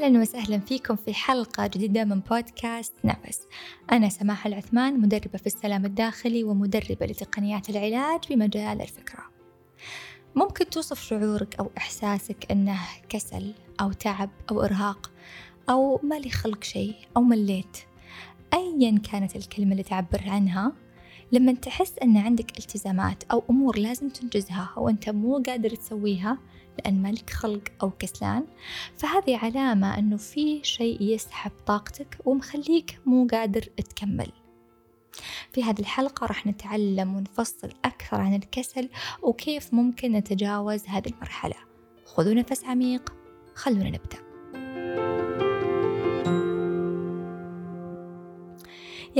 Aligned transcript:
أهلا 0.00 0.20
وسهلا 0.20 0.58
فيكم 0.58 0.96
في 0.96 1.14
حلقة 1.14 1.66
جديدة 1.66 2.04
من 2.04 2.20
بودكاست 2.20 2.92
نفس. 3.04 3.40
أنا 3.92 4.08
سماح 4.08 4.46
العثمان 4.46 5.00
مدربة 5.00 5.38
في 5.38 5.46
السلام 5.46 5.84
الداخلي 5.84 6.44
ومدربة 6.44 7.06
لتقنيات 7.06 7.70
العلاج 7.70 8.20
بمجال 8.30 8.80
الفكرة. 8.80 9.24
ممكن 10.34 10.70
توصف 10.70 11.02
شعورك 11.02 11.54
أو 11.60 11.70
إحساسك 11.78 12.50
أنه 12.50 12.78
كسل 13.08 13.54
أو 13.80 13.92
تعب 13.92 14.30
أو 14.50 14.62
إرهاق 14.62 15.10
أو 15.70 16.00
ما 16.02 16.14
لي 16.14 16.30
خلق 16.30 16.64
شيء 16.64 16.94
أو 17.16 17.22
مليت. 17.22 17.76
أيا 18.54 18.98
كانت 19.12 19.36
الكلمة 19.36 19.72
اللي 19.72 19.82
تعبر 19.82 20.22
عنها 20.26 20.72
لما 21.32 21.52
تحس 21.52 21.92
أن 22.02 22.16
عندك 22.16 22.58
التزامات 22.58 23.24
أو 23.32 23.42
أمور 23.50 23.78
لازم 23.78 24.08
تنجزها 24.08 24.74
وأنت 24.76 25.08
مو 25.08 25.42
قادر 25.46 25.70
تسويها 25.70 26.38
لأن 26.84 27.02
مالك 27.02 27.30
خلق 27.30 27.62
أو 27.82 27.90
كسلان. 27.90 28.44
فهذه 28.96 29.36
علامة 29.36 29.98
أنه 29.98 30.16
في 30.16 30.64
شيء 30.64 31.02
يسحب 31.02 31.50
طاقتك 31.66 32.18
ومخليك 32.24 33.00
مو 33.06 33.26
قادر 33.30 33.62
تكمل. 33.62 34.32
في 35.52 35.64
هذه 35.64 35.80
الحلقة 35.80 36.26
راح 36.26 36.46
نتعلم 36.46 37.14
ونفصل 37.16 37.68
أكثر 37.84 38.20
عن 38.20 38.34
الكسل 38.34 38.88
وكيف 39.22 39.74
ممكن 39.74 40.12
نتجاوز 40.12 40.86
هذه 40.86 41.08
المرحلة. 41.08 41.56
خذوا 42.04 42.34
نفس 42.34 42.64
عميق 42.64 43.12
خلونا 43.54 43.90
نبدأ. 43.90 44.30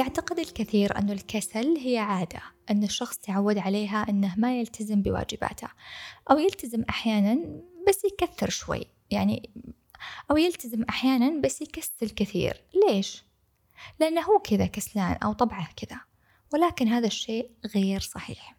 يعتقد 0.01 0.39
الكثير 0.39 0.99
أن 0.99 1.11
الكسل 1.11 1.77
هي 1.79 1.99
عادة 1.99 2.41
أن 2.71 2.85
الشخص 2.85 3.17
تعود 3.17 3.59
عليها 3.59 4.07
أنه 4.09 4.35
ما 4.37 4.61
يلتزم 4.61 5.03
بواجباته 5.03 5.69
أو 6.31 6.39
يلتزم 6.39 6.85
أحيانا 6.89 7.61
بس 7.89 8.05
يكثر 8.05 8.51
شوي 8.51 8.87
يعني 9.11 9.51
أو 10.31 10.37
يلتزم 10.37 10.83
أحيانا 10.83 11.41
بس 11.41 11.63
يكسل 11.63 12.11
كثير. 12.11 12.65
ليش؟ 12.89 13.25
لأنه 14.01 14.21
هو 14.21 14.39
كذا 14.39 14.67
كسلان 14.67 15.17
أو 15.17 15.33
طبعه 15.33 15.69
كذا 15.77 16.01
ولكن 16.53 16.89
هذا 16.89 17.07
الشيء 17.07 17.51
غير 17.75 18.01
صحيح. 18.01 18.57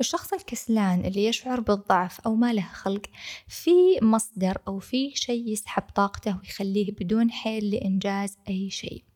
الشخص 0.00 0.32
الكسلان 0.32 1.04
اللي 1.04 1.26
يشعر 1.26 1.60
بالضعف 1.60 2.20
أو 2.20 2.34
ما 2.34 2.52
له 2.52 2.68
خلق 2.72 3.06
في 3.48 3.98
مصدر 4.02 4.58
أو 4.68 4.78
في 4.78 5.10
شيء 5.14 5.48
يسحب 5.48 5.82
طاقته 5.82 6.38
ويخليه 6.38 6.92
بدون 6.92 7.30
حيل 7.30 7.70
لإنجاز 7.70 8.38
أي 8.48 8.70
شيء. 8.70 9.15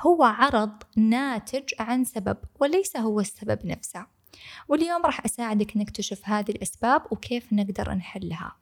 هو 0.00 0.22
عرض 0.22 0.82
ناتج 0.96 1.74
عن 1.80 2.04
سبب 2.04 2.36
وليس 2.60 2.96
هو 2.96 3.20
السبب 3.20 3.66
نفسه. 3.66 4.06
واليوم 4.68 5.02
راح 5.06 5.24
أساعدك 5.24 5.76
نكتشف 5.76 6.28
هذه 6.28 6.50
الأسباب 6.50 7.02
وكيف 7.10 7.52
نقدر 7.52 7.94
نحلها. 7.94 8.56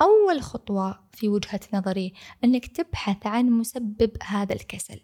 أول 0.00 0.42
خطوة 0.42 1.00
في 1.12 1.28
وجهة 1.28 1.60
نظري 1.74 2.12
أنك 2.44 2.66
تبحث 2.66 3.26
عن 3.26 3.50
مسبب 3.50 4.10
هذا 4.22 4.54
الكسل. 4.54 5.00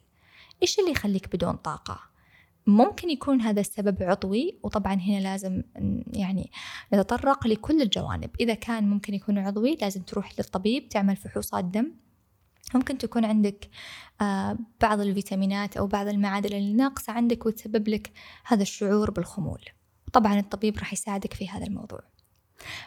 إيش 0.62 0.78
اللي 0.78 0.90
يخليك 0.90 1.36
بدون 1.36 1.56
طاقة؟ 1.56 2.00
ممكن 2.66 3.10
يكون 3.10 3.40
هذا 3.40 3.60
السبب 3.60 4.02
عضوي 4.02 4.58
وطبعا 4.62 4.94
هنا 4.94 5.20
لازم 5.20 5.62
يعني 6.12 6.50
نتطرق 6.94 7.46
لكل 7.46 7.82
الجوانب. 7.82 8.30
إذا 8.40 8.54
كان 8.54 8.90
ممكن 8.90 9.14
يكون 9.14 9.38
عضوي 9.38 9.78
لازم 9.80 10.02
تروح 10.02 10.32
للطبيب 10.38 10.88
تعمل 10.88 11.16
فحوصات 11.16 11.64
دم. 11.64 11.92
ممكن 12.74 12.98
تكون 12.98 13.24
عندك 13.24 13.68
آه، 14.20 14.58
بعض 14.80 15.00
الفيتامينات 15.00 15.76
أو 15.76 15.86
بعض 15.86 16.08
المعادن 16.08 16.56
اللي 16.56 16.72
ناقصة 16.72 17.12
عندك 17.12 17.46
وتسبب 17.46 17.88
لك 17.88 18.12
هذا 18.44 18.62
الشعور 18.62 19.10
بالخمول. 19.10 19.60
طبعا 20.12 20.38
الطبيب 20.38 20.78
راح 20.78 20.92
يساعدك 20.92 21.34
في 21.34 21.48
هذا 21.48 21.66
الموضوع. 21.66 22.00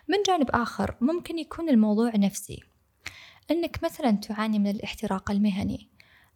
من 0.08 0.18
جانب 0.28 0.50
آخر 0.52 0.96
ممكن 1.02 1.40
يكون 1.40 1.70
الموضوع 1.70 2.12
نفسي. 2.16 2.64
أنك 3.52 3.84
مثلا 3.84 4.12
تعاني 4.12 4.60
من 4.60 4.68
الاحتراق 4.68 5.32
المهني 5.32 5.90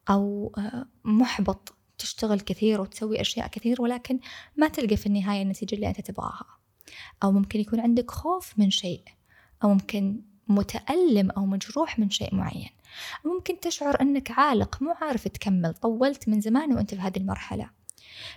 أو 0.09 0.53
آه، 0.57 0.85
محبط 1.03 1.73
تشتغل 1.97 2.39
كثير 2.39 2.81
وتسوي 2.81 3.21
أشياء 3.21 3.47
كثير 3.47 3.81
ولكن 3.81 4.19
ما 4.57 4.67
تلقى 4.67 4.97
في 4.97 5.05
النهاية 5.05 5.41
النتيجة 5.41 5.75
اللي 5.75 5.87
أنت 5.87 6.01
تبغاها. 6.01 6.45
أو 7.23 7.31
ممكن 7.31 7.59
يكون 7.59 7.79
عندك 7.79 8.11
خوف 8.11 8.53
من 8.59 8.69
شيء 8.69 9.03
أو 9.63 9.69
ممكن 9.69 10.21
متألم 10.47 11.31
أو 11.31 11.45
مجروح 11.45 11.99
من 11.99 12.09
شيء 12.09 12.35
معين. 12.35 12.69
ممكن 13.25 13.59
تشعر 13.59 14.01
أنك 14.01 14.31
عالق 14.31 14.81
مو 14.81 14.95
عارف 15.01 15.27
تكمل 15.27 15.73
طولت 15.73 16.29
من 16.29 16.41
زمان 16.41 16.73
وأنت 16.73 16.95
في 16.95 17.01
هذه 17.01 17.17
المرحلة. 17.17 17.69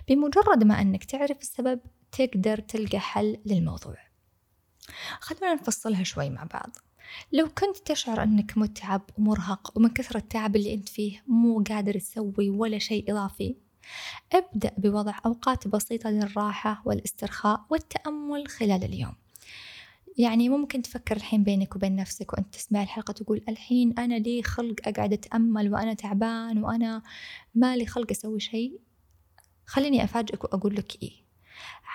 بمجرد 0.07 0.63
ما 0.63 0.81
أنك 0.81 1.03
تعرف 1.03 1.41
السبب 1.41 1.79
تقدر 2.11 2.59
تلقى 2.59 2.99
حل 2.99 3.37
للموضوع. 3.45 3.97
خلونا 5.19 5.53
نفصلها 5.53 6.03
شوي 6.03 6.29
مع 6.29 6.43
بعض. 6.43 6.77
لو 7.31 7.47
كنت 7.47 7.77
تشعر 7.77 8.23
أنك 8.23 8.57
متعب 8.57 9.01
ومرهق 9.17 9.77
ومن 9.77 9.89
كثرة 9.89 10.17
التعب 10.17 10.55
اللي 10.55 10.73
أنت 10.73 10.89
فيه 10.89 11.23
مو 11.27 11.63
قادر 11.69 11.99
تسوي 11.99 12.49
ولا 12.49 12.79
شيء 12.79 13.11
إضافي 13.11 13.55
ابدأ 14.33 14.71
بوضع 14.77 15.19
أوقات 15.25 15.67
بسيطة 15.67 16.09
للراحة 16.09 16.81
والإسترخاء 16.85 17.65
والتأمل 17.69 18.47
خلال 18.47 18.83
اليوم. 18.83 19.15
يعني 20.17 20.49
ممكن 20.49 20.81
تفكر 20.81 21.15
الحين 21.15 21.43
بينك 21.43 21.75
وبين 21.75 21.95
نفسك 21.95 22.33
وأنت 22.33 22.55
تسمع 22.55 22.83
الحلقة 22.83 23.11
تقول 23.11 23.41
الحين 23.49 23.99
أنا 23.99 24.15
لي 24.15 24.43
خلق 24.43 24.75
أقعد 24.87 25.13
أتأمل 25.13 25.73
وأنا 25.73 25.93
تعبان 25.93 26.63
وأنا 26.63 27.01
مالي 27.55 27.85
خلق 27.85 28.11
أسوي 28.11 28.39
شيء. 28.39 28.79
خليني 29.65 30.03
أفاجئك 30.03 30.43
وأقول 30.43 30.75
لك 30.75 31.03
إيه. 31.03 31.23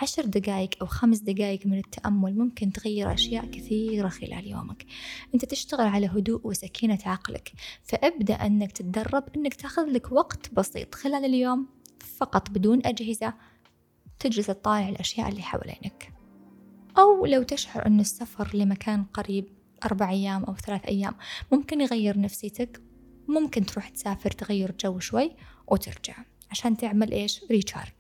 عشر 0.03 0.25
دقايق 0.25 0.71
أو 0.81 0.87
خمس 0.87 1.19
دقايق 1.19 1.67
من 1.67 1.79
التأمل 1.79 2.39
ممكن 2.39 2.73
تغير 2.73 3.15
أشياء 3.15 3.47
كثيرة 3.47 4.09
خلال 4.09 4.47
يومك. 4.47 4.87
أنت 5.35 5.45
تشتغل 5.45 5.87
على 5.87 6.07
هدوء 6.07 6.47
وسكينة 6.47 6.99
عقلك. 7.07 7.53
فابدأ 7.83 8.35
أنك 8.35 8.73
تتدرب 8.73 9.25
أنك 9.37 9.55
تأخذ 9.55 9.85
لك 9.85 10.13
وقت 10.13 10.55
بسيط 10.55 10.95
خلال 10.95 11.25
اليوم 11.25 11.67
فقط 12.17 12.51
بدون 12.51 12.87
أجهزة 12.87 13.35
تجلس 14.19 14.47
تطالع 14.47 14.89
الأشياء 14.89 15.29
اللي 15.29 15.43
حوالينك. 15.43 16.18
أو 16.99 17.27
لو 17.27 17.43
تشعر 17.43 17.87
أن 17.87 18.01
السفر 18.01 18.57
لمكان 18.57 19.05
قريب 19.05 19.49
أربع 19.85 20.11
أيام 20.11 20.45
أو 20.45 20.57
ثلاث 20.57 20.85
أيام 20.85 21.15
ممكن 21.53 21.81
يغير 21.81 22.21
نفسيتك 22.21 22.83
ممكن 23.29 23.67
تروح 23.67 23.89
تسافر 23.89 24.31
تغير 24.31 24.75
جو 24.81 24.99
شوي 24.99 25.37
وترجع 25.67 26.15
عشان 26.51 26.77
تعمل 26.77 27.13
إيش؟ 27.13 27.45
ريتشارج 27.51 27.95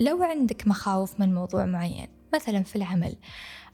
لو 0.00 0.22
عندك 0.22 0.68
مخاوف 0.68 1.20
من 1.20 1.34
موضوع 1.34 1.66
معين 1.66 2.08
مثلا 2.34 2.62
في 2.62 2.76
العمل 2.76 3.16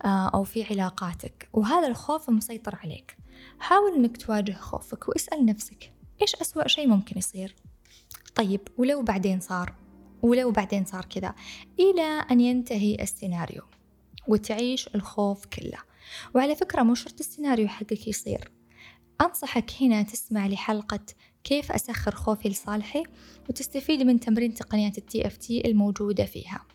آه، 0.04 0.28
أو 0.34 0.44
في 0.44 0.64
علاقاتك 0.64 1.48
وهذا 1.52 1.88
الخوف 1.88 2.30
مسيطر 2.30 2.78
عليك 2.82 3.16
حاول 3.58 3.94
أنك 3.94 4.16
تواجه 4.16 4.52
خوفك 4.52 5.08
واسأل 5.08 5.46
نفسك 5.46 5.92
إيش 6.22 6.34
أسوأ 6.34 6.68
شيء 6.68 6.88
ممكن 6.88 7.18
يصير؟ 7.18 7.54
طيب 8.34 8.60
ولو 8.78 9.02
بعدين 9.02 9.40
صار؟ 9.40 9.74
ولو 10.22 10.50
بعدين 10.50 10.84
صار 10.84 11.04
كذا 11.04 11.34
إلى 11.80 12.24
أن 12.30 12.40
ينتهي 12.40 12.94
السيناريو. 13.00 13.62
وتعيش 14.28 14.88
الخوف 14.94 15.46
كله. 15.46 15.78
وعلى 16.34 16.56
فكرة 16.56 16.82
مو 16.82 16.94
شرط 16.94 17.20
السيناريو 17.20 17.68
حقك 17.68 18.08
يصير. 18.08 18.50
أنصحك 19.20 19.70
هنا 19.80 20.02
تسمع 20.02 20.46
لحلقة 20.46 21.00
كيف 21.44 21.72
أسخر 21.72 22.14
خوفي 22.14 22.48
لصالحي 22.48 23.02
وتستفيد 23.48 24.02
من 24.02 24.20
تمرين 24.20 24.54
تقنيات 24.54 24.98
ال 24.98 25.26
EFT 25.26 25.68
الموجودة 25.70 26.24
فيها. 26.24 26.66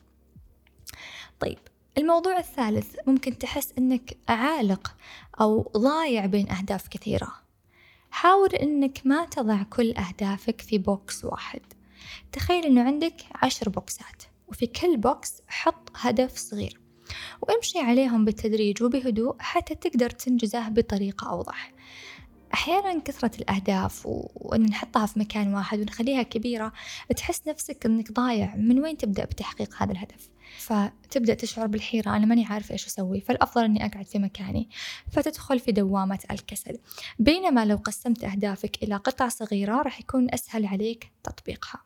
طيب 1.40 1.60
الموضوع 1.98 2.40
الثالث 2.40 2.96
ممكن 3.08 3.38
تحس 3.38 3.74
أنك 3.78 4.18
عالق 4.30 4.96
أو 5.42 5.72
ضايع 5.78 6.26
بين 6.26 6.52
أهداف 6.52 6.88
كثيرة. 6.88 7.34
حاول 8.12 8.50
أنك 8.50 9.02
ما 9.06 9.26
تضع 9.26 9.64
كل 9.64 9.92
أهدافك 9.92 10.62
في 10.62 10.78
box 10.78 11.26
واحد. 11.26 11.62
تخيل 12.32 12.66
أنه 12.66 12.84
عندك 12.84 13.16
عشر 13.36 13.70
بوكسات 13.70 14.24
وفي 14.48 14.68
كل 14.68 14.98
box 14.98 15.42
حط 15.48 15.90
هدف 15.96 16.38
صغير. 16.38 16.87
وامشي 17.42 17.80
عليهم 17.80 18.26
بالتدريج 18.26 18.84
وبهدوء 18.84 19.36
حتى 19.40 19.76
تقدر 19.76 20.10
تنجزه 20.10 20.70
بطريقة 20.70 21.30
أوضح. 21.30 21.74
أحيانا 22.54 23.00
كثرة 23.00 23.32
الأهداف 23.40 24.02
وأن 24.06 24.62
نحطها 24.62 25.06
في 25.06 25.20
مكان 25.20 25.54
واحد 25.54 25.80
ونخليها 25.80 26.24
كبيرة 26.24 26.74
تحس 27.16 27.48
نفسك 27.48 27.86
أنك 27.86 28.12
ضايع 28.12 28.56
من 28.56 28.80
وين 28.80 28.98
تبدأ 28.98 29.26
بتحقيق 29.26 29.76
هذا 29.78 29.92
الهدف. 29.92 30.30
فتبدأ 30.58 31.34
تشعر 31.34 31.68
بالحيرة 31.68 32.16
أنا 32.16 32.26
ماني 32.26 32.46
عارف 32.46 32.72
إيش 32.72 32.88
أسوي 32.88 33.22
فالأفضل 33.22 33.64
أني 33.64 33.86
أقعد 33.86 34.06
في 34.06 34.20
مكاني. 34.20 34.70
فتدخل 35.12 35.60
في 35.60 35.72
دوامة 35.72 36.20
الكسل. 36.32 36.78
بينما 37.20 37.66
لو 37.66 37.76
قسمت 37.76 38.24
أهدافك 38.24 38.84
إلى 38.84 38.96
قطع 38.96 39.28
صغيرة 39.28 39.82
راح 39.82 40.00
يكون 40.00 40.28
أسهل 40.34 40.66
عليك 40.66 41.12
تطبيقها. 41.24 41.82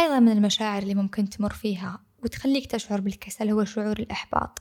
أيضا 0.00 0.20
من 0.20 0.32
المشاعر 0.32 0.82
اللي 0.82 0.94
ممكن 0.94 1.28
تمر 1.28 1.52
فيها 1.52 2.05
وتخليك 2.24 2.70
تشعر 2.70 3.00
بالكسل 3.00 3.50
هو 3.50 3.64
شعور 3.64 3.98
الإحباط. 3.98 4.58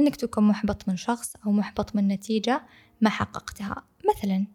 أنك 0.00 0.16
تكون 0.16 0.44
محبط 0.44 0.88
من 0.88 0.96
شخص 0.96 1.36
أو 1.46 1.52
محبط 1.52 1.96
من 1.96 2.08
نتيجة 2.08 2.62
ما 3.00 3.10
حققتها. 3.10 3.84
مثلا 4.10 4.46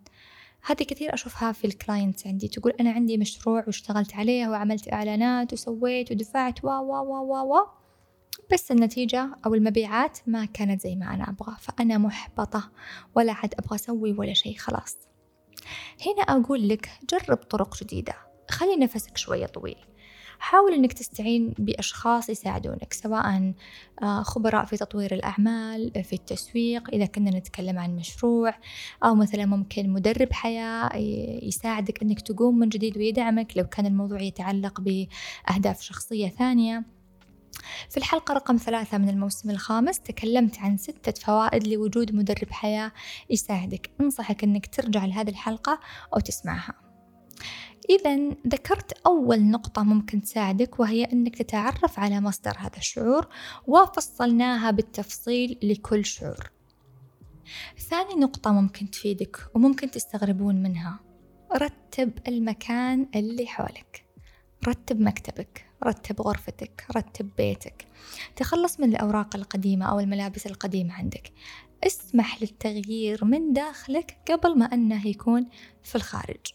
هذه 0.66 0.84
كثير 0.84 1.14
أشوفها 1.14 1.52
في 1.52 1.68
الكلاينتس 1.68 2.28
عندي. 2.28 2.48
تقول 2.48 2.74
أنا 2.80 2.92
عندي 2.92 3.18
مشروع 3.18 3.64
واشتغلت 3.68 4.16
عليه 4.16 4.48
وعملت 4.48 4.94
إعلانات 4.94 5.54
وسويت 5.54 6.12
ودفعت 6.12 6.64
و 6.64 6.68
و 6.68 6.92
و 6.92 7.56
و 7.56 7.68
بس 8.52 8.72
النتيجة 8.72 9.30
أو 9.46 9.54
المبيعات 9.54 10.20
ما 10.28 10.46
كانت 10.46 10.82
زي 10.82 10.96
ما 10.96 11.14
أنا 11.14 11.30
أبغى. 11.30 11.56
فأنا 11.60 11.98
محبطة 11.98 12.72
ولا 13.16 13.34
عاد 13.34 13.54
أبغى 13.54 13.76
أسوي 13.76 14.14
ولا 14.14 14.34
شيء 14.34 14.58
خلاص. 14.58 14.98
هنا 16.06 16.22
أقول 16.22 16.70
لك 16.70 16.90
جرب 17.10 17.38
طرق 17.38 17.84
جديدة. 17.84 18.14
خلي 18.50 18.76
نفسك 18.76 19.18
شوية 19.18 19.46
طويل. 19.46 19.78
حاول 20.46 20.74
أنك 20.74 20.94
تستعين 20.94 21.54
بأشخاص 21.60 22.30
يساعدونك 22.30 22.94
سواء 22.94 23.54
آه، 24.04 24.24
خبراء 24.24 24.66
في 24.66 24.78
تطوير 24.78 25.14
الأعمال 25.14 26.04
في 26.04 26.14
التسويق 26.14 26.90
إذا 26.94 27.06
كنا 27.06 27.30
نتكلم 27.30 27.80
عن 27.80 27.96
مشروع 27.96 28.54
أو 29.04 29.16
مثلا 29.16 29.46
ممكن 29.46 29.90
مدرب 29.90 30.34
حياة 30.34 30.96
يساعدك 31.44 32.02
أنك 32.02 32.22
تقوم 32.22 32.60
من 32.60 32.70
جديد 32.70 32.98
ويدعمك 32.98 33.58
لو 33.58 33.64
كان 33.64 33.86
الموضوع 33.86 34.22
يتعلق 34.22 34.82
بأهداف 34.82 35.82
شخصية 35.82 36.30
ثانية. 36.30 36.86
في 37.90 37.98
الحلقة 37.98 38.34
رقم 38.34 38.58
ثلاثة 38.58 38.98
من 38.98 39.10
الموسم 39.10 39.50
الخامس 39.50 40.00
تكلمت 40.00 40.60
عن 40.60 40.78
ستة 40.78 41.12
فوائد 41.12 41.68
لوجود 41.68 42.16
مدرب 42.16 42.52
حياة 42.52 42.92
يساعدك. 43.30 43.92
أنصحك 44.02 44.44
أنك 44.44 44.76
ترجع 44.76 45.06
لهذه 45.06 45.30
الحلقة 45.30 45.80
أو 46.14 46.20
تسمعها. 46.20 46.86
إذا 47.90 48.16
ذكرت 48.48 48.92
أول 49.06 49.44
نقطة 49.44 49.84
ممكن 49.84 50.22
تساعدك 50.22 50.80
وهي 50.80 51.04
أنك 51.04 51.36
تتعرف 51.36 52.00
على 52.00 52.22
مصدر 52.22 52.56
هذا 52.58 52.78
الشعور 52.78 53.28
وفصلناها 53.68 54.72
بالتفصيل 54.72 55.60
لكل 55.64 56.06
شعور. 56.06 56.52
ثاني 57.78 58.14
نقطة 58.14 58.52
ممكن 58.52 58.92
تفيدك 58.92 59.38
وممكن 59.56 59.92
تستغربون 59.92 60.56
منها. 60.64 61.00
رتب 61.56 62.12
المكان 62.28 63.08
اللي 63.16 63.48
حولك. 63.48 64.06
رتب 64.68 65.02
مكتبك 65.02 65.66
رتب 65.84 66.22
غرفتك 66.22 66.86
رتب 66.98 67.30
بيتك. 67.38 67.88
تخلص 68.36 68.80
من 68.80 68.90
الأوراق 68.90 69.36
القديمة 69.36 69.86
أو 69.86 70.00
الملابس 70.00 70.48
القديمة 70.48 70.94
عندك. 70.94 71.32
اسمح 71.84 72.42
للتغيير 72.42 73.26
من 73.26 73.54
داخلك 73.54 74.18
قبل 74.32 74.58
ما 74.58 74.66
أنه 74.66 75.08
يكون 75.08 75.48
في 75.84 75.96
الخارج. 75.96 76.46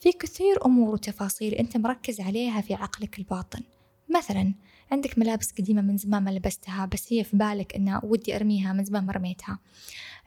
في 0.00 0.12
كثير 0.12 0.66
أمور 0.66 0.94
وتفاصيل 0.94 1.54
أنت 1.54 1.76
مركز 1.76 2.20
عليها 2.20 2.60
في 2.60 2.74
عقلك 2.74 3.18
الباطن. 3.18 3.62
مثلا 4.16 4.54
عندك 4.92 5.18
ملابس 5.18 5.52
قديمة 5.52 5.82
من 5.82 5.96
زمان 5.96 6.24
ما 6.24 6.30
لبستها 6.30 6.86
بس 6.86 7.12
هي 7.12 7.24
في 7.24 7.36
بالك 7.36 7.76
إنها 7.76 8.00
ودي 8.04 8.36
أرميها 8.36 8.72
من 8.72 8.84
زمان 8.84 9.06
ما 9.06 9.12
رميتها. 9.12 9.58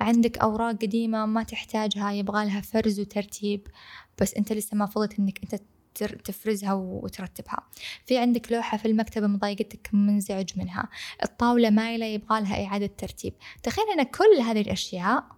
عندك 0.02 0.38
أوراق 0.38 0.76
قديمة 0.76 1.26
ما 1.26 1.44
تحتاجها 1.44 2.12
يبغى 2.12 2.46
لها 2.46 2.62
فرز 2.62 3.00
وترتيب 3.00 3.68
بس 4.22 4.34
أنت 4.34 4.54
لسه 4.54 4.78
ما 4.78 4.86
فضلت 4.86 5.20
إنك 5.20 5.40
أنت 5.44 5.62
تفرزها 6.26 6.74
وترتبها. 6.74 7.60
في 8.06 8.18
عندك 8.18 8.52
لوحة 8.52 8.78
في 8.78 8.88
المكتبة 8.88 9.28
مضايقتك 9.28 9.90
منزعج 9.94 10.50
منها. 10.56 10.90
الطاولة 11.24 11.70
مايلة 11.70 12.06
يبغى 12.06 12.42
لها 12.42 12.66
إعادة 12.66 12.90
ترتيب. 12.98 13.34
تخيل 13.64 13.86
أن 14.00 14.04
كل 14.04 14.42
هذه 14.42 14.62
الأشياء 14.62 15.37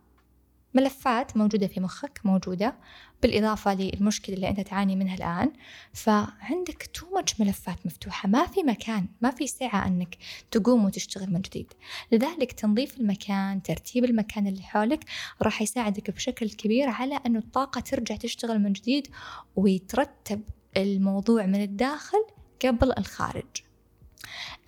ملفات 0.73 1.37
موجودة 1.37 1.67
في 1.67 1.79
مخك 1.79 2.19
موجودة 2.23 2.75
بالإضافة 3.21 3.73
للمشكلة 3.73 4.35
اللي 4.35 4.49
أنت 4.49 4.59
تعاني 4.59 4.95
منها 4.95 5.15
الآن. 5.15 5.51
فعندك 5.93 6.89
تو 6.93 7.05
ماتش 7.15 7.41
ملفات 7.41 7.85
مفتوحة 7.85 8.29
ما 8.29 8.45
في 8.45 8.63
مكان 8.63 9.07
ما 9.21 9.31
في 9.31 9.47
سعة 9.47 9.87
أنك 9.87 10.17
تقوم 10.51 10.85
وتشتغل 10.85 11.33
من 11.33 11.41
جديد. 11.41 11.73
لذلك 12.11 12.51
تنظيف 12.51 12.97
المكان 12.97 13.61
ترتيب 13.61 14.05
المكان 14.05 14.47
اللي 14.47 14.63
حولك 14.63 15.05
راح 15.41 15.61
يساعدك 15.61 16.11
بشكل 16.11 16.49
كبير 16.49 16.89
على 16.89 17.19
أن 17.25 17.35
الطاقة 17.35 17.81
ترجع 17.81 18.15
تشتغل 18.15 18.59
من 18.59 18.73
جديد 18.73 19.07
ويترتب 19.55 20.41
الموضوع 20.77 21.45
من 21.45 21.63
الداخل 21.63 22.25
قبل 22.65 22.93
الخارج. 22.97 23.45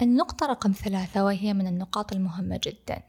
النقطة 0.01 0.45
رقم 0.45 0.71
ثلاثة 0.71 1.23
وهي 1.23 1.53
من 1.53 1.67
النقاط 1.67 2.13
المهمة 2.13 2.59
جدا. 2.63 3.01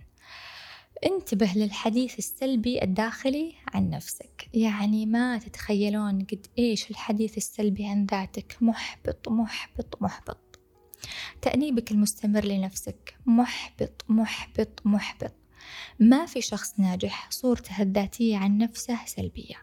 انتبه 1.07 1.53
للحديث 1.57 2.19
السلبي 2.19 2.83
الداخلي 2.83 3.55
عن 3.75 3.91
نفسك. 3.91 4.49
يعني 4.55 5.07
ما 5.07 5.39
تتخيلون 5.39 6.25
قد 6.25 6.47
إيش 6.59 6.91
الحديث 6.91 7.37
السلبي 7.37 7.87
عن 7.87 8.07
ذاتك. 8.07 8.57
محبط 8.61 9.29
محبط 9.29 10.03
محبط. 10.03 10.59
تأنيبك 11.43 11.91
المستمر 11.91 12.45
لنفسك. 12.45 13.17
محبط 13.27 14.05
محبط 14.09 14.81
محبط. 14.85 15.33
ما 16.01 16.27
في 16.27 16.41
شخص 16.41 16.81
ناجح 16.81 17.31
صورته 17.31 17.83
الذاتية 17.83 18.37
عن 18.37 18.59
نفسه 18.59 18.99
سلبية. 19.07 19.57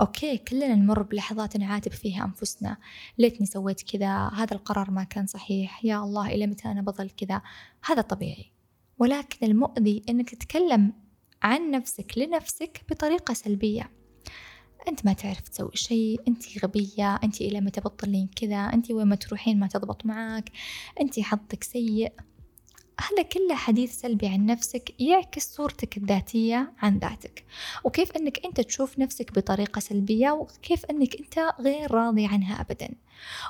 Okay 0.00 0.38
كلنا 0.38 0.74
نمر 0.74 1.02
بلحظات 1.02 1.56
نعاتب 1.56 1.92
فيها 1.92 2.24
أنفسنا. 2.24 2.76
ليتني 3.18 3.46
سويت 3.46 3.82
كذا 3.82 4.28
هذا 4.28 4.54
القرار 4.54 4.90
ما 4.90 5.04
كان 5.04 5.26
صحيح. 5.26 5.84
يا 5.84 5.98
الله 5.98 6.26
إلى 6.26 6.46
متى 6.46 6.68
أنا 6.68 6.82
بظل 6.82 7.10
كذا؟ 7.10 7.42
هذا 7.84 8.02
طبيعي. 8.02 8.52
ولكن 8.98 9.46
المؤذي 9.46 10.02
أنك 10.08 10.30
تتكلم 10.30 10.92
عن 11.42 11.70
نفسك 11.70 12.12
لنفسك 12.18 12.80
بطريقة 12.90 13.34
سلبية. 13.34 13.90
أنت 14.88 15.06
ما 15.06 15.12
تعرف 15.12 15.40
تسوي 15.40 15.70
شيء 15.74 16.20
أنت 16.28 16.64
غبية 16.64 17.14
أنت 17.24 17.40
إلى 17.40 17.60
متى 17.60 17.80
بتظلين 17.80 18.28
كذا 18.36 18.56
أنت 18.56 18.90
وين 18.90 19.06
ما 19.06 19.16
تروحين 19.16 19.60
ما 19.60 19.66
تضبط 19.66 20.06
معاك 20.06 20.50
أنت 21.00 21.20
حظك 21.20 21.64
سيء. 21.64 22.12
هذا 23.10 23.22
كله 23.22 23.54
حديث 23.54 24.00
سلبي 24.00 24.26
عن 24.28 24.46
نفسك 24.46 25.00
يعكس 25.00 25.54
صورتك 25.54 25.96
الذاتية 25.96 26.72
عن 26.78 26.98
ذاتك. 26.98 27.44
وكيف 27.84 28.12
أنك 28.12 28.44
أنت 28.44 28.60
تشوف 28.60 28.98
نفسك 28.98 29.32
بطريقة 29.32 29.78
سلبية 29.78 30.30
وكيف 30.30 30.84
أنك 30.84 31.16
أنت 31.20 31.54
غير 31.60 31.90
راضي 31.90 32.26
عنها 32.26 32.60
أبدا. 32.60 32.94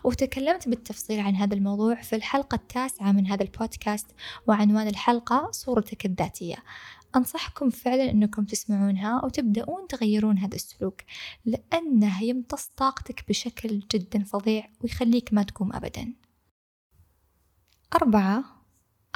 وتكلمت 0.05 0.69
بالتفصيل 0.69 1.21
عن 1.21 1.37
هذا 1.37 1.55
الموضوع 1.55 1.95
في 1.95 2.17
الحلقة 2.17 2.55
التاسعة 2.55 3.13
من 3.13 3.27
هذا 3.27 3.43
البودكاست 3.43 4.07
وعنوان 4.47 4.89
الحلقة 4.89 5.51
صورتك 5.51 6.07
الذاتية. 6.07 6.57
أنصحكم 7.17 7.71
فعلا 7.71 8.11
أنكم 8.11 8.45
تسمعونها 8.45 9.25
وتبدأون 9.25 9.87
تغيرون 9.89 10.39
هذا 10.39 10.55
السلوك 10.55 11.01
لأنه 11.45 12.23
يمتص 12.23 12.71
طاقتك 12.77 13.29
بشكل 13.29 13.79
جدا 13.79 14.25
فظيع 14.25 14.69
ويخليك 14.81 15.33
ما 15.33 15.43
تقوم 15.43 15.73
أبدا. 15.73 16.15
أربعة 17.95 18.45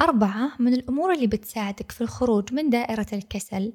أربعة 0.01 0.51
من 0.59 0.73
الأمور 0.73 1.13
اللي 1.13 1.27
بتساعدك 1.27 1.91
في 1.91 2.01
الخروج 2.01 2.53
من 2.53 2.69
دائرة 2.69 3.07
الكسل 3.13 3.73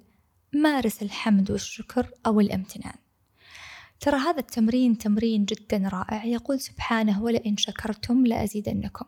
مارس 0.52 1.02
الحمد 1.02 1.50
والشكر 1.50 2.10
أو 2.26 2.40
الامتنان. 2.40 2.94
ترى 4.00 4.16
هذا 4.16 4.38
التمرين 4.40 4.98
تمرين 4.98 5.44
جدا 5.44 5.88
رائع. 5.92 6.24
يقول 6.24 6.60
سبحانه 6.60 7.22
ولئن 7.22 7.56
شكرتم 7.56 8.26
لأزيدنكم. 8.26 9.04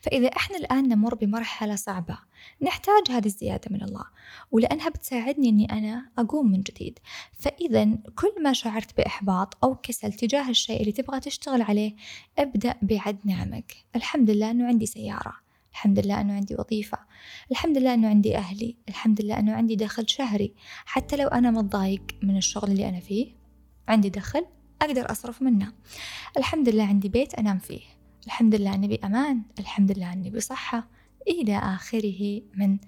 فإذا 0.00 0.28
إحنا 0.28 0.56
الآن 0.56 0.88
نمر 0.88 1.14
بمرحلة 1.14 1.76
صعبة 1.76 2.18
نحتاج 2.62 3.10
هذه 3.10 3.26
الزيادة 3.26 3.70
من 3.70 3.82
الله 3.82 4.04
ولأنها 4.50 4.88
بتساعدني 4.88 5.48
أني 5.48 5.72
أنا 5.72 6.10
أقوم 6.18 6.50
من 6.50 6.60
جديد. 6.60 6.98
فإذا 7.38 7.84
كل 8.14 8.42
ما 8.42 8.52
شعرت 8.52 8.96
بإحباط 8.96 9.64
أو 9.64 9.74
كسل 9.74 10.12
تجاه 10.12 10.50
الشيء 10.50 10.80
اللي 10.80 10.92
تبغى 10.92 11.20
تشتغل 11.20 11.62
عليه 11.62 11.96
ابدأ 12.38 12.74
بعد 12.82 13.18
نعمك. 13.24 13.76
الحمد 13.96 14.30
لله 14.30 14.50
أنه 14.50 14.66
عندي 14.66 14.86
سيارة. 14.86 15.43
الحمد 15.74 15.98
لله 15.98 16.20
أنه 16.20 16.32
عندي 16.34 16.54
وظيفة 16.54 16.98
الحمد 17.50 17.78
لله 17.78 17.94
أنه 17.94 18.08
عندي 18.08 18.36
أهلي 18.36 18.76
الحمد 18.88 19.20
لله 19.22 19.38
أنه 19.38 19.52
عندي 19.54 19.76
دخل 19.76 20.08
شهري. 20.08 20.54
حتى 20.86 21.16
لو 21.16 21.28
أنا 21.28 21.50
متضايق 21.50 22.02
من 22.22 22.36
الشغل 22.36 22.70
اللي 22.70 22.88
أنا 22.88 23.00
فيه 23.00 23.26
عندي 23.88 24.10
دخل 24.10 24.46
أقدر 24.82 25.10
أصرف 25.10 25.42
منه. 25.42 25.72
الحمد 26.36 26.68
لله 26.68 26.84
عندي 26.84 27.08
بيت 27.08 27.34
أنام 27.34 27.58
فيه 27.58 27.80
الحمد 28.26 28.54
لله 28.54 28.74
أني 28.74 28.88
بأمان 28.88 29.42
الحمد 29.58 29.92
لله 29.92 30.12
أني 30.12 30.30
بصحة 30.30 30.88
إلى 31.28 31.58
آخره 31.58 32.42
من 32.54 32.78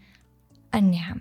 النعم. 0.74 1.20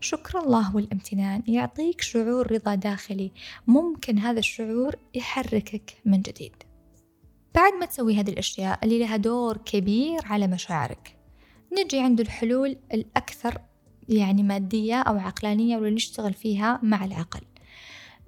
شكر 0.00 0.38
الله 0.38 0.76
والامتنان 0.76 1.42
يعطيك 1.46 2.00
شعور 2.00 2.52
رضا 2.52 2.74
داخلي. 2.74 3.32
ممكن 3.66 4.18
هذا 4.18 4.38
الشعور 4.38 4.96
يحركك 5.14 5.96
من 6.04 6.20
جديد. 6.20 6.71
بعد 7.54 7.72
ما 7.72 7.86
تسوي 7.86 8.16
هذه 8.16 8.30
الأشياء 8.30 8.78
اللي 8.84 8.98
لها 8.98 9.16
دور 9.16 9.56
كبير 9.56 10.20
على 10.24 10.46
مشاعرك. 10.46 11.16
نجي 11.78 12.00
عند 12.00 12.20
الحلول 12.20 12.76
الأكثر 12.94 13.58
يعني 14.08 14.42
مادية 14.42 14.94
أو 15.02 15.18
عقلانية 15.18 15.76
واللي 15.76 15.94
نشتغل 15.94 16.32
فيها 16.32 16.80
مع 16.82 17.04
العقل. 17.04 17.40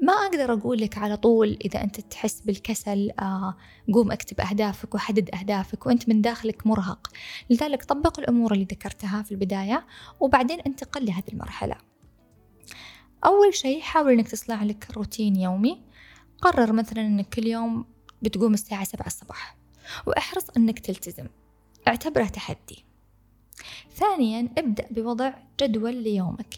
ما 0.02 0.12
أقدر 0.12 0.52
أقول 0.52 0.80
لك 0.80 0.98
على 0.98 1.16
طول 1.16 1.58
إذا 1.64 1.82
أنت 1.84 2.00
تحس 2.00 2.40
بالكسل 2.40 3.10
آه 3.20 3.56
قوم 3.94 4.12
أكتب 4.12 4.40
أهدافك 4.40 4.94
وحدد 4.94 5.34
أهدافك 5.34 5.86
وأنت 5.86 6.08
من 6.08 6.20
داخلك 6.20 6.66
مرهق. 6.66 7.08
لذلك 7.50 7.84
طبق 7.84 8.18
الأمور 8.18 8.52
اللي 8.52 8.64
ذكرتها 8.64 9.22
في 9.22 9.32
البداية 9.32 9.86
وبعدين 10.20 10.60
انتقل 10.60 11.06
لهذه 11.06 11.28
المرحلة. 11.32 11.76
أول 13.24 13.54
شيء 13.54 13.80
حاول 13.80 14.12
أنك 14.12 14.28
تصنع 14.28 14.62
لك 14.62 14.88
روتين 14.96 15.36
يومي. 15.36 15.82
قرر 16.42 16.72
مثلا 16.72 17.00
أنك 17.00 17.28
كل 17.34 17.46
يوم 17.46 17.93
بتقوم 18.24 18.54
الساعة 18.54 18.84
سبعة 18.84 19.06
الصباح. 19.06 19.56
وأحرص 20.06 20.44
أنك 20.56 20.78
تلتزم. 20.78 21.26
اعتبره 21.88 22.24
تحدي. 22.24 22.84
ثانيا 23.94 24.48
ابدأ 24.58 24.86
بوضع 24.90 25.32
جدول 25.60 25.94
ليومك. 25.94 26.54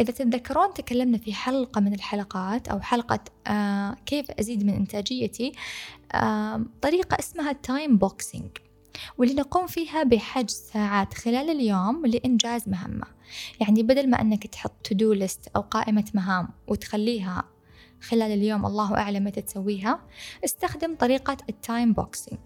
إذا 0.00 0.12
تتذكرون 0.12 0.74
تكلمنا 0.74 1.18
في 1.18 1.34
حلقة 1.34 1.80
من 1.80 1.94
الحلقات 1.94 2.68
أو 2.68 2.80
حلقة 2.80 3.20
آه 3.46 3.96
كيف 4.06 4.30
أزيد 4.30 4.64
من 4.64 4.74
إنتاجيتي. 4.74 5.52
آه 6.12 6.64
طريقة 6.82 7.16
اسمها 7.18 7.52
time 7.52 7.98
boxing 7.98 8.50
واللي 9.18 9.34
نقوم 9.34 9.66
فيها 9.66 10.02
بحجز 10.02 10.54
ساعات 10.54 11.14
خلال 11.14 11.50
اليوم 11.50 12.06
لإنجاز 12.06 12.68
مهمة. 12.68 13.06
يعني 13.60 13.82
بدل 13.82 14.10
ما 14.10 14.20
أنك 14.20 14.46
تحط 14.46 14.86
to-do 14.86 15.12
list 15.12 15.48
أو 15.56 15.60
قائمة 15.60 16.04
مهام 16.14 16.48
وتخليها 16.68 17.44
خلال 18.02 18.32
اليوم 18.32 18.66
الله 18.66 18.96
أعلم 18.96 19.24
متى 19.24 19.40
تسويها 19.40 20.00
استخدم 20.44 20.94
طريقة 20.94 21.36
ال 21.48 21.57
time 21.57 21.92
boxing 21.92 22.40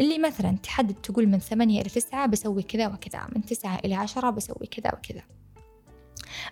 اللي 0.00 0.18
مثلا 0.18 0.56
تحدد 0.62 0.94
تقول 0.94 1.26
من 1.26 1.38
ثمانية 1.38 1.80
إلى 1.80 1.90
تسعة 1.90 2.26
بسوي 2.26 2.62
كذا 2.62 2.88
وكذا 2.88 3.26
من 3.36 3.44
تسعة 3.44 3.78
إلى 3.84 3.94
عشرة 3.94 4.30
بسوي 4.30 4.66
كذا 4.66 4.92
وكذا. 4.94 5.22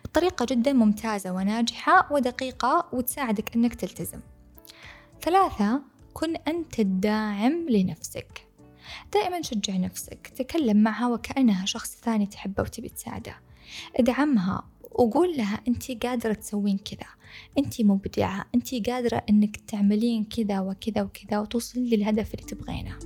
الطريقة 0.04 0.46
جدا 0.50 0.72
ممتازة 0.72 1.32
وناجحة 1.32 2.12
ودقيقة 2.12 2.88
وتساعدك 2.92 3.56
أنك 3.56 3.74
تلتزم. 3.74 4.20
ثلاثة 5.22 5.82
كن 6.14 6.36
أنت 6.36 6.80
الداعم 6.80 7.68
لنفسك. 7.68 8.46
دائما 9.12 9.42
شجع 9.42 9.76
نفسك 9.76 10.28
تكلم 10.28 10.82
معها 10.82 11.08
وكأنها 11.08 11.66
شخص 11.66 11.96
ثاني 11.96 12.26
تحبه 12.26 12.62
وتبي 12.62 12.88
تساعده. 12.88 13.34
ادعمها 13.96 14.64
وقول 14.98 15.36
لها 15.36 15.60
أنت 15.68 16.04
قادرة 16.06 16.32
تسوين 16.32 16.78
كذا 16.78 17.08
أنت 17.58 17.80
مبدعة 17.80 18.46
أنت 18.54 18.88
قادرة 18.88 19.24
أنك 19.30 19.56
تعملين 19.56 20.24
كذا 20.24 20.60
وكذا 20.60 21.02
وكذا 21.02 21.38
وتوصلين 21.38 21.84
للهدف 21.86 22.34
اللي 22.34 22.46
تبغينه. 22.46 22.98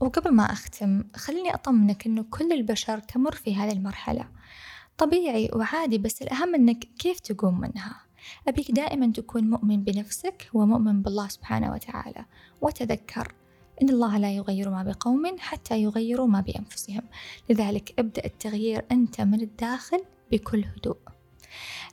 وقبل 0.00 0.30
ما 0.30 0.42
أختم 0.42 1.04
خليني 1.16 1.54
أطمنك 1.54 2.06
أنه 2.06 2.24
كل 2.30 2.52
البشر 2.52 2.98
تمر 2.98 3.34
في 3.34 3.56
هذه 3.56 3.72
المرحلة. 3.72 4.28
طبيعي 4.98 5.50
وعادي 5.54 5.98
بس 5.98 6.22
الأهم 6.22 6.54
أنك 6.54 6.78
كيف 6.98 7.20
تقوم 7.20 7.60
منها؟ 7.60 8.00
أبيك 8.48 8.70
دائما 8.70 9.12
تكون 9.12 9.50
مؤمن 9.50 9.84
بنفسك 9.84 10.50
ومؤمن 10.52 11.02
بالله 11.02 11.28
سبحانه 11.28 11.72
وتعالى. 11.72 12.24
وتذكر 12.60 13.34
إن 13.82 13.90
الله 13.90 14.18
لا 14.18 14.32
يغير 14.32 14.70
ما 14.70 14.82
بقوم 14.82 15.38
حتى 15.38 15.82
يغيروا 15.82 16.26
ما 16.26 16.40
بأنفسهم. 16.40 17.02
لذلك 17.50 17.94
ابدأ 17.98 18.24
التغيير 18.24 18.84
أنت 18.92 19.20
من 19.20 19.40
الداخل 19.40 20.04
بكل 20.32 20.64
هدوء. 20.64 20.96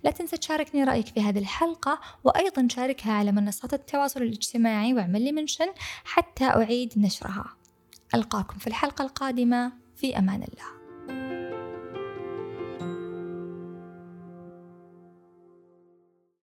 لا 0.03 0.11
تنسى 0.11 0.37
تشاركني 0.37 0.83
رأيك 0.83 1.07
في 1.07 1.21
هذه 1.21 1.39
الحلقة 1.39 1.99
وأيضا 2.23 2.67
شاركها 2.71 3.13
على 3.13 3.31
منصات 3.31 3.73
التواصل 3.73 4.21
الاجتماعي 4.21 4.93
واعمل 4.93 5.21
لي 5.21 5.31
منشن 5.31 5.67
حتى 6.03 6.45
أعيد 6.45 6.93
نشرها. 6.97 7.55
ألقاكم 8.15 8.57
في 8.57 8.67
الحلقة 8.67 9.03
القادمة. 9.03 9.71
في 9.95 10.17
أمان 10.17 10.43
الله. 10.43 10.80